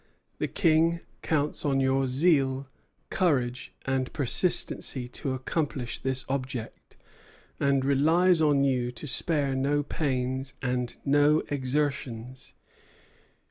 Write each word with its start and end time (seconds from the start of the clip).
The 0.39 0.47
King 0.47 1.01
counts 1.21 1.63
on 1.63 1.79
your 1.79 2.07
zeal, 2.07 2.67
courage, 3.11 3.71
and 3.85 4.11
persistency 4.13 5.07
to 5.09 5.35
accomplish 5.35 5.99
this 5.99 6.25
object, 6.27 6.95
and 7.59 7.85
relies 7.85 8.41
on 8.41 8.63
you 8.63 8.91
to 8.93 9.05
spare 9.05 9.53
no 9.53 9.83
pains 9.83 10.55
and 10.59 10.95
no 11.05 11.43
exertions. 11.49 12.55